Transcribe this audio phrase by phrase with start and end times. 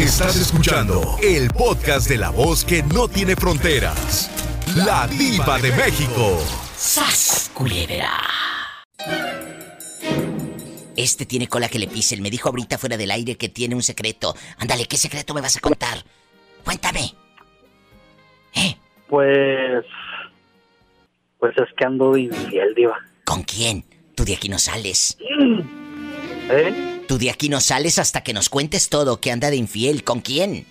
[0.00, 4.30] Estás escuchando el podcast de la voz que no tiene fronteras.
[4.74, 6.38] La diva de México.
[6.74, 8.18] ¡Sas, culebra!
[10.96, 12.22] Este tiene cola que le pisen.
[12.22, 14.34] Me dijo ahorita fuera del aire que tiene un secreto.
[14.56, 16.02] Ándale, ¿qué secreto me vas a contar?
[16.64, 17.14] Cuéntame.
[18.54, 18.76] ¿Eh?
[19.06, 19.84] Pues.
[21.38, 22.96] Pues es que ando infiel, Diva.
[23.26, 23.84] ¿Con quién?
[24.14, 25.18] Tú de aquí no sales.
[26.48, 26.89] ¿Eh?
[27.10, 30.04] Tú de aquí no sales hasta que nos cuentes todo, que anda de infiel.
[30.04, 30.64] ¿Con quién?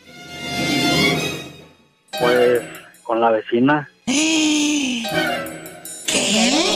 [2.18, 2.62] Pues
[3.04, 3.90] con la vecina.
[4.05, 5.04] ¿Qué?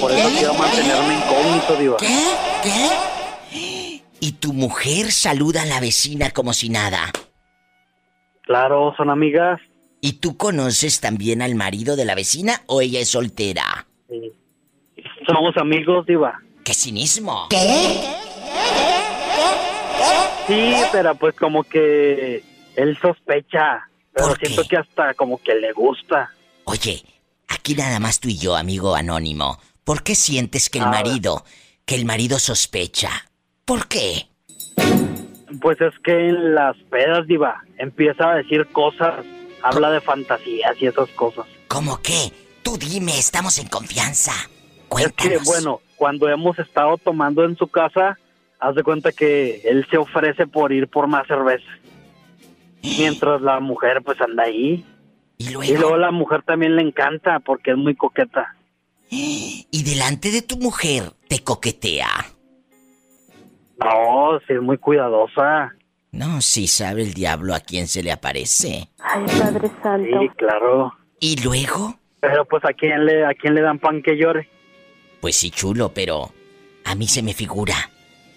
[0.02, 1.96] Por eso quiero mantenerme incógnito, Diva.
[1.96, 2.20] ¿Qué?
[2.62, 4.02] ¿Qué?
[4.20, 7.14] Y tu mujer saluda a la vecina como si nada.
[8.42, 9.62] Claro, son amigas.
[10.02, 13.88] ¿Y tú conoces también al marido de la vecina o ella es soltera?
[14.10, 14.30] Sí.
[15.26, 16.38] Somos amigos, Diva.
[16.66, 17.48] ¡Qué cinismo!
[20.48, 22.44] Sí, pero pues como que
[22.76, 23.88] él sospecha.
[24.14, 24.68] Pero ¿Por siento qué?
[24.70, 26.32] que hasta como que le gusta.
[26.66, 27.04] Oye,
[27.48, 29.60] aquí nada más tú y yo, amigo anónimo.
[29.84, 31.44] ¿Por qué sientes que el marido,
[31.86, 33.10] que el marido sospecha?
[33.66, 34.28] ¿Por qué?
[35.62, 39.26] Pues es que en las pedas, Diva, empieza a decir cosas.
[39.62, 41.46] Habla de fantasías y esas cosas.
[41.70, 42.32] ¿Cómo qué?
[42.64, 44.32] Tú dime, estamos en confianza.
[44.34, 45.18] Es Cuéntanos.
[45.18, 48.18] que, bueno, cuando hemos estado tomando en su casa,
[48.64, 51.70] haz de cuenta que él se ofrece por ir por más cerveza.
[52.82, 54.86] Mientras la mujer pues anda ahí.
[55.38, 58.56] Y Y luego, luego la mujer también le encanta porque es muy coqueta.
[59.10, 62.08] y delante de tu mujer te coquetea.
[63.80, 65.74] No, sí es muy cuidadosa.
[66.12, 68.90] No, sí sabe el diablo a quién se le aparece.
[69.00, 70.20] Ay, Padre Santo.
[70.22, 70.94] Sí, claro.
[71.20, 71.98] ¿Y luego?
[72.20, 74.48] Pero pues a quién le a quién le dan pan que llore.
[75.22, 76.32] Pues sí, chulo, pero
[76.86, 77.76] a mí se me figura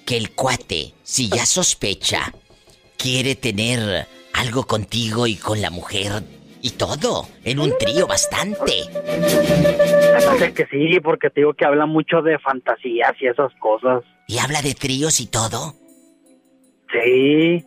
[0.07, 2.33] que el cuate, si ya sospecha,
[2.97, 6.23] quiere tener algo contigo y con la mujer
[6.63, 8.73] y todo, en un trío bastante.
[10.25, 14.03] Parece que sí, porque te digo que habla mucho de fantasías y esas cosas.
[14.27, 15.75] Y habla de tríos y todo.
[16.93, 17.65] Sí.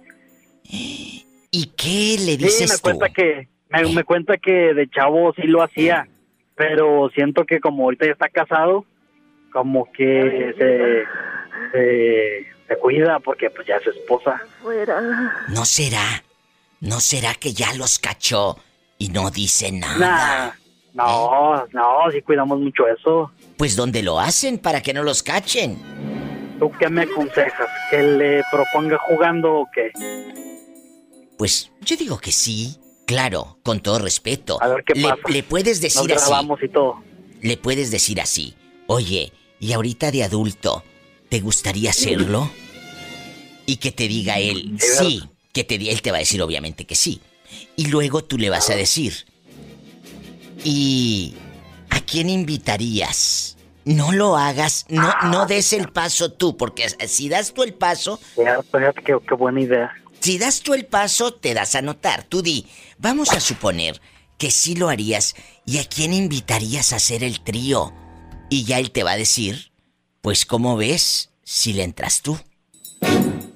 [1.51, 2.81] ¿Y qué le Sí, dices me tú?
[2.81, 6.07] cuenta que me, me cuenta que de chavo sí lo hacía,
[6.55, 8.85] pero siento que como ahorita ya está casado,
[9.51, 11.03] como que se,
[11.71, 14.41] se, se cuida porque pues ya es su esposa.
[14.61, 15.01] Fuera.
[15.49, 16.23] ¿No será?
[16.81, 18.57] ¿No será que ya los cachó
[18.97, 19.97] y no dice nada?
[19.97, 20.51] Nah,
[20.93, 23.31] no, no, sí cuidamos mucho eso.
[23.57, 25.77] Pues ¿dónde lo hacen para que no los cachen?
[26.59, 27.67] ¿Tú qué me aconsejas?
[27.89, 29.91] ¿Que le proponga jugando o qué?
[31.37, 32.77] Pues yo digo que sí.
[33.05, 34.61] Claro, con todo respeto.
[34.61, 35.21] A ver qué le, pasa.
[35.29, 36.29] le puedes Nos decir así.
[36.29, 37.01] grabamos y todo.
[37.41, 38.55] Le puedes decir así.
[38.87, 40.83] Oye, y ahorita de adulto,
[41.29, 42.51] ¿te gustaría hacerlo?
[43.65, 45.23] Y que te diga él, Sí.
[45.53, 47.21] Que te, él te va a decir obviamente que sí.
[47.75, 49.25] Y luego tú le vas a decir.
[50.63, 51.33] ¿Y
[51.89, 53.57] a quién invitarías?
[53.85, 58.19] No lo hagas, no, no des el paso tú, porque si das tú el paso,
[58.35, 59.91] qué, qué buena idea.
[60.19, 62.23] si das tú el paso, te das a notar.
[62.25, 62.67] Tú di,
[62.99, 63.99] vamos a suponer
[64.37, 65.33] que sí lo harías
[65.65, 67.93] y a quién invitarías a hacer el trío.
[68.49, 69.68] Y ya él te va a decir,
[70.21, 72.37] pues ¿cómo ves si le entras tú?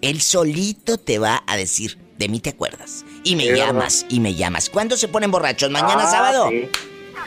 [0.01, 3.05] Él solito te va a decir, de mí te acuerdas.
[3.23, 3.67] Y me Sí, ¿verdad?
[3.67, 4.69] llamas, y me llamas.
[4.69, 5.69] ¿Cuándo se ponen borrachos?
[5.71, 6.49] ¿Mañana Ah, sábado?
[6.49, 6.67] Sí,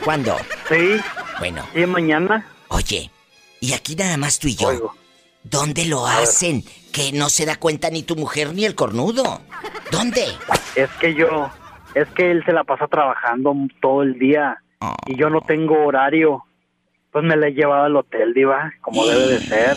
[0.03, 0.37] ¿Cuándo?
[0.69, 0.99] sí,
[1.39, 2.47] Bueno, sí, mañana.
[2.69, 3.09] oye,
[3.59, 4.67] y aquí nada más tú y yo.
[4.69, 4.95] Oigo.
[5.43, 6.23] ¿Dónde lo A ver.
[6.23, 6.63] hacen?
[6.91, 9.41] Que no se da cuenta ni tu mujer ni el cornudo.
[9.91, 10.25] ¿Dónde?
[10.75, 11.49] Es que yo,
[11.95, 14.95] es que él se la pasa trabajando todo el día Oh.
[15.07, 16.43] y yo no tengo horario.
[17.17, 19.75] Pues me la he llevado al hotel, diva, como debe de ser.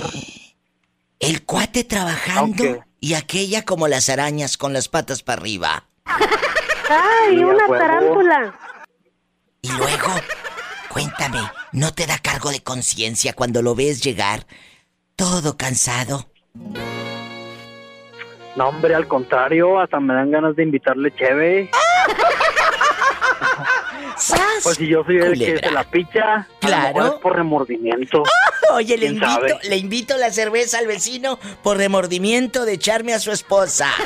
[1.20, 5.84] El cuate trabajando y aquella como las arañas con las patas para arriba.
[6.04, 8.54] ¡Ay, a una tarántula!
[9.62, 10.12] Y luego,
[10.90, 11.40] cuéntame,
[11.72, 14.46] ¿no te da cargo de conciencia cuando lo ves llegar
[15.16, 16.26] todo cansado?
[18.54, 21.70] No, hombre, al contrario, hasta me dan ganas de invitarle cheve.
[24.20, 24.40] ¡Sas!
[24.62, 25.68] Pues si yo soy el que Culebra.
[25.68, 26.94] se la picha, a lo Claro.
[26.94, 28.22] mejor es por remordimiento.
[28.72, 29.58] Oye, le ¿Quién invito, sabe?
[29.68, 33.88] le invito la cerveza al vecino por remordimiento de echarme a su esposa.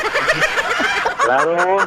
[1.25, 1.79] Claro.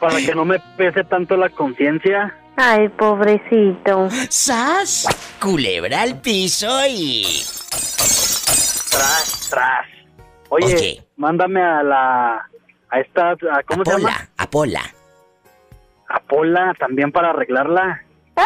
[0.00, 2.36] Para que no me pese tanto la conciencia.
[2.58, 4.08] Ay, pobrecito.
[4.28, 5.06] ¡Sas!
[5.40, 7.42] Culebra al piso y...
[8.90, 9.86] Tras, tras.
[10.50, 12.48] Oye, mándame a la.
[12.90, 13.30] A esta.
[13.30, 14.28] a- ¿Cómo se llama?
[14.36, 14.94] Apola, Apola.
[16.08, 18.02] A Pola también para arreglarla.
[18.36, 18.44] ¡Ay,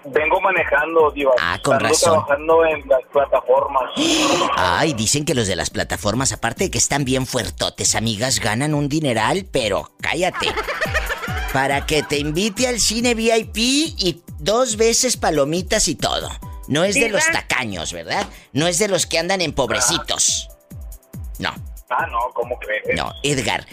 [0.06, 1.34] Vengo manejando, Diva.
[1.42, 2.14] Ah, con razón.
[2.14, 3.92] trabajando en las plataformas.
[4.56, 8.74] Ay, dicen que los de las plataformas, aparte de que están bien fuertotes, amigas, ganan
[8.74, 10.48] un dineral, pero cállate.
[11.56, 16.30] Para que te invite al cine VIP y dos veces palomitas y todo.
[16.68, 18.28] No es de los tacaños, ¿verdad?
[18.52, 20.50] No es de los que andan en pobrecitos.
[21.40, 21.54] No,
[21.90, 22.84] Ah, no, ¿cómo crees?
[22.98, 23.66] no, Edgar.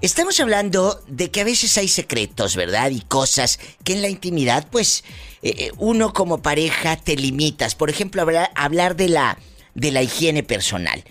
[0.00, 2.88] Estamos hablando de que a veces hay secretos, ¿verdad?
[2.90, 5.04] Y cosas que en la intimidad, pues,
[5.42, 7.74] eh, eh, uno como pareja te limitas.
[7.74, 9.38] Por ejemplo, hablar, hablar de la
[9.74, 11.04] de la higiene personal.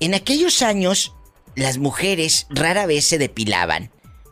[0.00, 1.12] En aquellos años,
[1.54, 3.90] las mujeres rara vez se depilaban.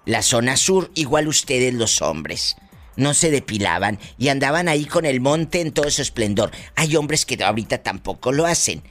[0.09, 2.57] La zona sur, igual ustedes los hombres.
[2.97, 6.51] No se depilaban y andaban ahí con el monte en todo su esplendor.
[6.77, 8.83] Hay hombres que ahorita tampoco lo hacen.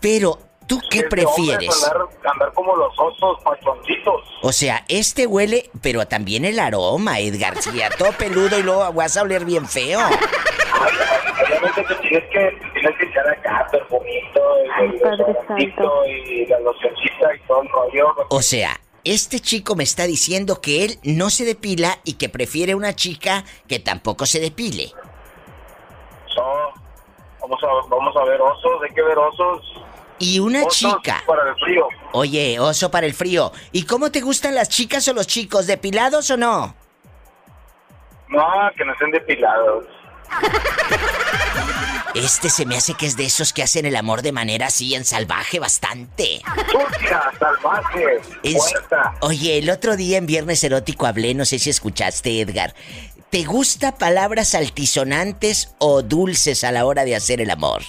[0.00, 1.84] Pero, ¿tú qué Este prefieres?
[1.84, 4.20] Andar, andar como los osos pachoncitos.
[4.42, 7.62] O sea, este huele, pero también el aroma, Edgar.
[7.62, 10.00] Si a todo peludo y luego vas a oler bien feo.
[10.00, 14.40] Obviamente te tienes que, tienes que echar acá perfumito,
[14.76, 16.06] Ay, y Padre desodorantito, Santo.
[16.06, 18.14] y la locioncita y todo el rollo.
[18.30, 22.74] O sea, este chico me está diciendo que él no se depila y que prefiere
[22.74, 24.92] una chica que tampoco se depile.
[26.34, 26.42] So,
[27.40, 29.64] vamos, a, vamos a ver osos, hay que ver osos.
[30.18, 31.22] Y una osos chica.
[31.24, 31.88] Para el frío.
[32.12, 33.52] Oye, oso para el frío.
[33.70, 35.68] ¿Y cómo te gustan las chicas o los chicos?
[35.68, 36.74] ¿Depilados o no?
[38.28, 38.44] No,
[38.76, 39.84] que no estén depilados.
[42.14, 44.94] Este se me hace que es de esos que hacen el amor de manera así
[44.94, 46.40] en salvaje bastante.
[46.70, 48.04] Sucia, salvaje,
[48.42, 49.14] Es- puerta.
[49.20, 52.74] Oye, el otro día en Viernes Erótico hablé, no sé si escuchaste, Edgar.
[53.30, 57.82] ¿Te gusta palabras altisonantes o dulces a la hora de hacer el amor?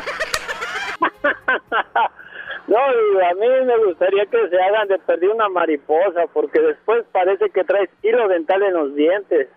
[2.67, 7.05] No, y a mí me gustaría que se hagan de perder una mariposa, porque después
[7.11, 9.49] parece que traes hilo dental en los dientes.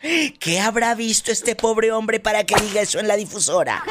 [0.38, 3.82] ¿Qué habrá visto este pobre hombre para que diga eso en la difusora?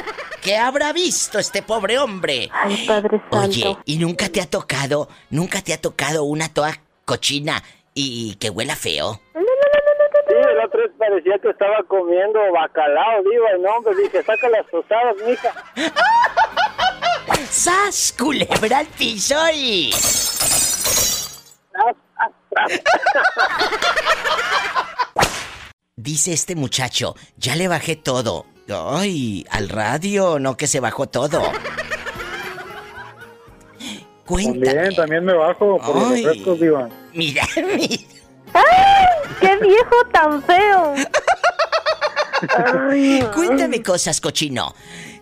[0.41, 2.49] ¿Qué habrá visto este pobre hombre?
[2.53, 3.37] Ay, Padre Santo.
[3.37, 6.77] Oye, ¿y nunca te ha tocado, nunca te ha tocado una toa
[7.11, 7.61] cochina
[7.93, 9.19] y que huela feo?
[9.33, 14.65] Sí, el otro parecía que estaba comiendo bacalao, digo, y no, hombre, dije, saca las
[14.67, 15.51] tostadas, mija.
[17.49, 18.15] ¡Sas!
[18.17, 19.91] Culebra al piso y...
[25.97, 28.45] Dice este muchacho, ya le bajé todo.
[28.69, 31.41] Ay, al radio, no que se bajó todo.
[34.25, 34.65] Cuéntame.
[34.65, 36.23] También, también me bajo por los Ay.
[36.23, 36.87] refrescos, diva.
[37.13, 37.97] Mira, mira.
[39.39, 40.93] ¡Qué viejo tan feo!
[42.89, 44.73] Ay, Cuéntame cosas, cochino.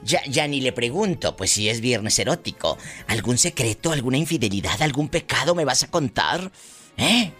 [0.02, 2.78] Ya, ya ni le pregunto, pues si es viernes erótico.
[3.08, 6.52] ¿Algún secreto, alguna infidelidad, algún pecado me vas a contar?
[6.98, 7.32] ¿Eh?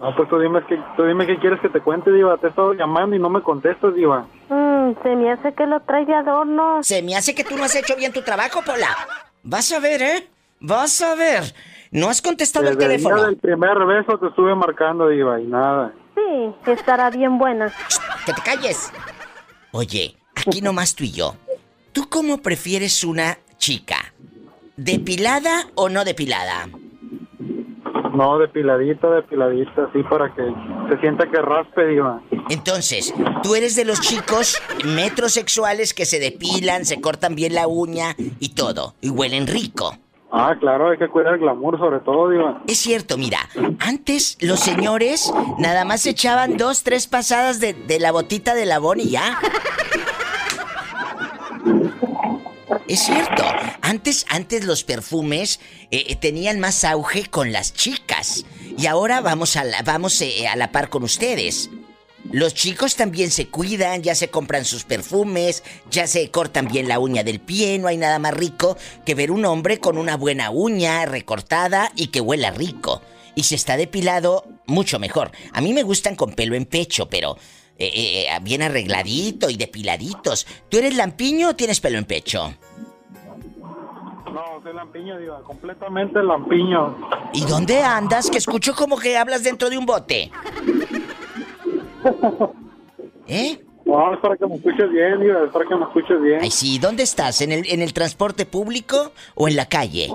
[0.00, 2.38] No, pues tú dime, que, tú dime qué quieres que te cuente, diva.
[2.38, 4.26] Te he estado llamando y no me contestas, diva.
[4.48, 6.78] mm, se me hace que lo trae de adorno.
[6.82, 8.96] Se me hace que tú no has hecho bien tu trabajo, Pola.
[9.42, 10.28] Vas a ver, ¿eh?
[10.60, 11.52] Vas a ver.
[11.90, 13.24] No has contestado el Desde el teléfono.
[13.24, 15.92] del primer beso te estuve marcando, diva, y nada.
[16.14, 17.72] Sí, estará bien buena.
[18.24, 18.92] Que te calles.
[19.72, 21.34] Oye, aquí nomás tú y yo.
[21.92, 23.96] ¿Tú cómo prefieres una chica?
[24.76, 26.68] ¿Depilada o no depilada?
[28.14, 30.42] No, depiladita, depiladita, así para que
[30.88, 32.20] se sienta que raspe, diva.
[32.48, 38.14] Entonces, tú eres de los chicos metrosexuales que se depilan, se cortan bien la uña
[38.38, 39.96] y todo, y huelen rico.
[40.32, 42.62] Ah, claro, hay que cuidar el glamour sobre todo, diva.
[42.68, 43.38] Es cierto, mira,
[43.80, 49.00] antes los señores nada más echaban dos, tres pasadas de, de la botita de labón
[49.00, 49.38] y ya.
[52.86, 53.44] Es cierto,
[53.82, 55.60] antes, antes los perfumes
[55.90, 58.44] eh, eh, tenían más auge con las chicas
[58.76, 61.70] y ahora vamos a la, vamos eh, a la par con ustedes.
[62.32, 67.00] Los chicos también se cuidan, ya se compran sus perfumes, ya se cortan bien la
[67.00, 70.50] uña del pie, no hay nada más rico que ver un hombre con una buena
[70.50, 73.02] uña recortada y que huela rico.
[73.34, 75.32] Y si está depilado, mucho mejor.
[75.52, 77.36] A mí me gustan con pelo en pecho, pero
[77.76, 80.46] eh, eh, bien arregladito y depiladitos.
[80.68, 82.54] ¿Tú eres lampiño o tienes pelo en pecho?
[84.32, 86.96] No, soy lampiño, diva, completamente lampiño.
[87.32, 88.30] ¿Y dónde andas?
[88.30, 90.30] Que escucho como que hablas dentro de un bote.
[93.26, 93.60] ¿Eh?
[93.84, 96.38] No, es para que me escuches bien, diva, es para que me escuches bien.
[96.42, 97.40] Ay, sí, ¿dónde estás?
[97.40, 100.08] ¿En el, ¿En el transporte público o en la calle?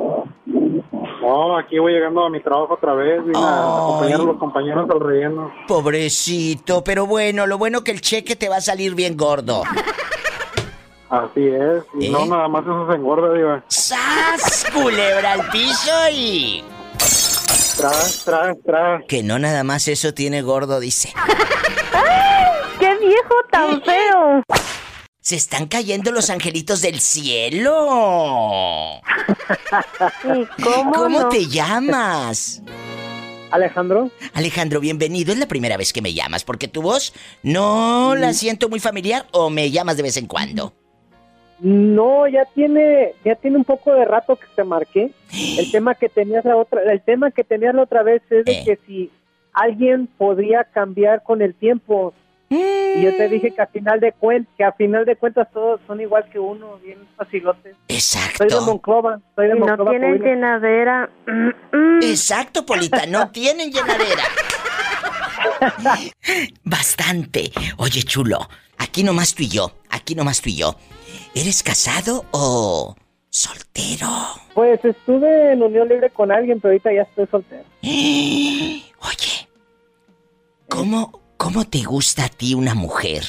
[1.22, 4.90] No, aquí voy llegando a mi trabajo otra vez, vine a acompañar a los compañeros
[4.90, 5.52] al relleno.
[5.68, 9.64] Pobrecito, pero bueno, lo bueno que el cheque te va a salir bien gordo.
[11.10, 12.10] Así es, y ¿Eh?
[12.12, 13.64] no nada más eso se engorda, diva.
[13.68, 14.68] ¡Sas!
[14.74, 16.64] Culebra al piso y...
[17.78, 19.04] Tras, tras, tras.
[19.08, 21.14] Que no nada más eso tiene gordo, dice.
[22.80, 24.44] ¡Qué viejo tan feo!
[25.20, 27.72] Se están cayendo los angelitos del cielo.
[30.24, 31.30] ¿Y cómo, ¿Cómo no?
[31.30, 32.62] te llamas?
[33.52, 35.32] Alejandro, Alejandro, bienvenido.
[35.32, 39.28] Es la primera vez que me llamas, porque tu voz no la siento muy familiar
[39.32, 40.74] o me llamas de vez en cuando.
[41.68, 45.10] No, ya tiene, ya tiene un poco de rato que te marqué.
[45.58, 48.52] El tema que tenías la otra, el tema que tenías la otra vez es de
[48.52, 48.64] Eh.
[48.66, 49.12] que si
[49.52, 52.14] alguien podría cambiar con el tiempo.
[52.52, 55.82] Y yo te dije que a final de cuentas, que a final de cuentas todos
[55.88, 57.74] son igual que uno, bien facilotes.
[57.74, 58.62] Soy de Exacto.
[58.62, 59.90] Monclova, soy de Si no Monclova.
[59.90, 61.10] tienen llenadera.
[61.26, 62.00] mm, mm.
[62.04, 64.24] Exacto, Polita, no tienen llenadera.
[66.64, 67.52] Bastante.
[67.78, 70.76] Oye, chulo, aquí nomás tú y yo, aquí nomás tú y yo.
[71.36, 72.96] ¿Eres casado o
[73.30, 74.08] soltero?
[74.54, 77.64] Pues estuve en unión libre con alguien, pero ahorita ya estoy soltero.
[77.82, 79.48] Oye,
[80.70, 83.24] ¿cómo, ¿cómo te gusta a ti una mujer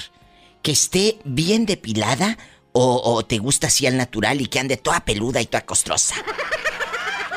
[0.63, 2.39] que esté bien depilada
[2.73, 6.15] o, o te gusta así al natural y que ande toda peluda y toda costrosa?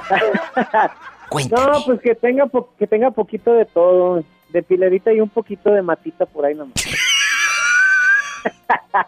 [1.30, 1.66] Cuéntame.
[1.66, 4.24] No, pues que tenga, po- que tenga poquito de todo.
[4.50, 6.74] De pilerita y un poquito de matita por ahí nomás.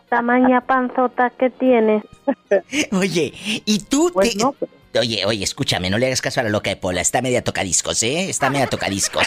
[0.09, 2.03] Tamaña panzota que tienes.
[2.91, 3.33] Oye,
[3.65, 6.49] ¿y tú Pues te- no, pero- Oye, oye, escúchame, no le hagas caso a la
[6.49, 8.29] loca de Pola, está media tocadiscos, ¿eh?
[8.29, 9.25] Está media tocadiscos.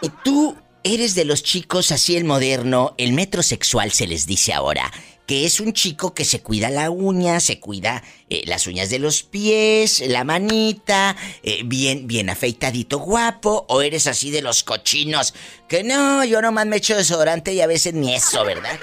[0.00, 4.90] ¿Y tú eres de los chicos así el moderno, el metrosexual se les dice ahora,
[5.32, 8.98] que es un chico que se cuida la uña, se cuida eh, las uñas de
[8.98, 15.34] los pies, la manita, eh, bien, bien afeitadito, guapo, o eres así de los cochinos,
[15.68, 18.78] que no, yo nomás me echo desodorante y a veces ni eso, ¿verdad?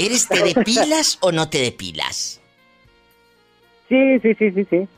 [0.00, 2.40] ¿Eres te depilas o no te depilas?
[3.88, 4.88] Sí, sí, sí, sí, sí.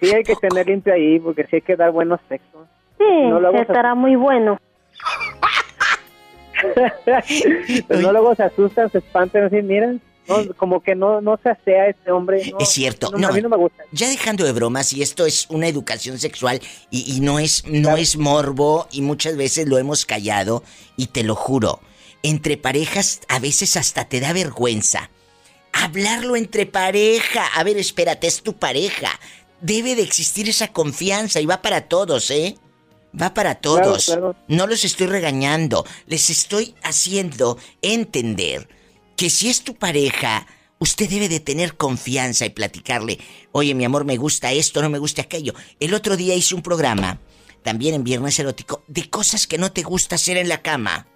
[0.00, 2.66] Sí hay que tener limpio ahí porque sí hay que dar buenos sexos.
[2.96, 4.58] Sí, No lo hago estará muy bueno.
[7.86, 10.00] Pero no luego se asustan, se espantan, así, miren,
[10.38, 12.50] no, como que no, no se asea este hombre.
[12.50, 13.28] no, Es cierto, no.
[13.28, 13.84] A mí no me gusta.
[13.92, 16.60] Ya dejando de bromas, y esto es una educación sexual
[16.90, 20.62] y, y no es no es morbo y muchas veces lo hemos callado
[20.96, 21.80] y te lo juro,
[22.22, 25.10] entre parejas a veces hasta te da vergüenza
[25.72, 27.46] hablarlo entre pareja.
[27.54, 29.18] A ver, espérate, es tu pareja.
[29.60, 32.56] Debe de existir esa confianza y va para todos, ¿eh?
[33.20, 34.06] Va para todos.
[34.06, 34.36] claro.
[34.48, 38.68] No los estoy regañando, les estoy haciendo entender
[39.16, 40.46] que si es tu pareja,
[40.78, 43.18] usted debe de tener confianza y platicarle,
[43.52, 45.54] oye mi amor, me gusta esto, no me gusta aquello.
[45.80, 47.18] El otro día hice un programa,
[47.62, 51.06] también en Viernes Erótico, de cosas que no te gusta hacer en la cama.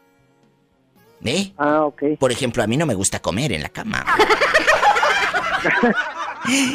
[1.25, 1.53] ¿Eh?
[1.57, 2.19] Ah, ok.
[2.19, 4.05] Por ejemplo, a mí no me gusta comer en la cama.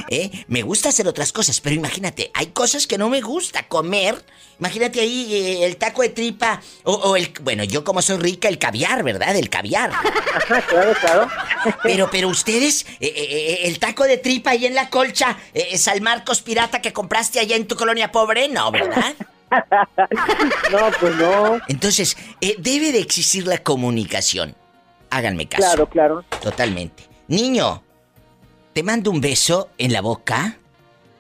[0.10, 0.46] ¿Eh?
[0.48, 4.24] Me gusta hacer otras cosas, pero imagínate, hay cosas que no me gusta comer.
[4.60, 7.34] Imagínate ahí eh, el taco de tripa o, o el...
[7.42, 9.36] Bueno, yo como soy rica, el caviar, ¿verdad?
[9.36, 9.92] El caviar.
[10.68, 11.28] Claro, claro.
[11.84, 15.38] Pero, pero ustedes, eh, el taco de tripa ahí en la colcha,
[15.76, 19.16] San Marcos Pirata que compraste allá en tu colonia pobre, no, ¿verdad?
[20.72, 21.60] No, pues no.
[21.68, 24.56] Entonces, debe de existir la comunicación.
[25.10, 25.62] Háganme caso.
[25.62, 26.26] Claro, claro.
[26.42, 27.04] Totalmente.
[27.28, 27.84] Niño,
[28.74, 30.58] te mando un beso en la boca.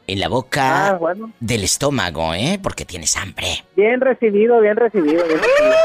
[0.08, 1.32] En la boca Ah, bueno.
[1.40, 2.60] del estómago, ¿eh?
[2.62, 3.64] Porque tienes hambre.
[3.76, 5.76] Bien recibido, bien recibido, bien recibido.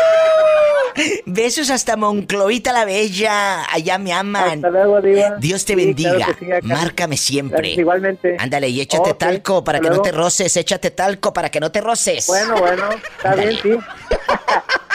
[1.26, 3.64] Besos hasta Moncloita la Bella.
[3.70, 4.54] Allá me aman.
[4.64, 5.36] Hasta luego, Diva.
[5.38, 6.26] Dios te Sí, bendiga.
[6.34, 6.66] claro sí.
[6.66, 7.58] Márcame siempre.
[7.58, 8.36] Gracias, igualmente.
[8.38, 10.56] Ándale, y échate talco para que no te roces.
[10.56, 12.26] Échate talco para que no te roces.
[12.26, 12.88] Bueno, bueno.
[13.18, 13.70] Está bien, sí.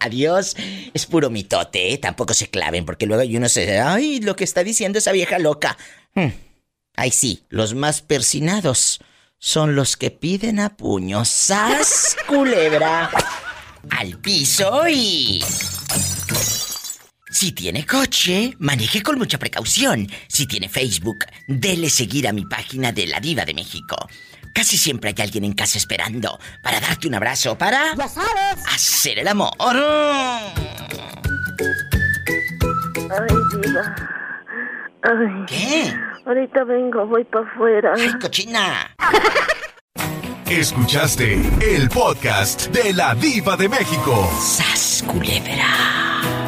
[0.00, 0.56] Adiós.
[0.94, 1.98] Es puro mitote, ¿eh?
[1.98, 3.78] Tampoco se claven, porque luego hay uno se...
[3.80, 5.76] Ay, lo que está diciendo esa vieja loca.
[6.14, 6.28] Hmm.
[6.96, 9.00] Ay, sí, los más persinados
[9.38, 11.28] son los que piden a puños.
[11.28, 13.10] ¡Sas, culebra!
[13.90, 15.44] Al piso y...
[17.38, 20.06] Si tiene coche, maneje con mucha precaución.
[20.26, 23.94] Si tiene Facebook, dele seguir a mi página de La Diva de México.
[24.54, 27.94] Casi siempre hay alguien en casa esperando para darte un abrazo, para...
[27.94, 28.64] Ya sabes.
[28.72, 29.52] Hacer el amor.
[29.60, 29.76] Ay,
[33.60, 33.94] diva.
[35.02, 35.94] Ay, ¿Qué?
[36.24, 37.92] ahorita vengo, voy para afuera.
[37.98, 38.96] ¡Ay, cochina!
[40.48, 44.26] Escuchaste el podcast de la diva de México.
[44.40, 46.15] ¡Sas, culebra!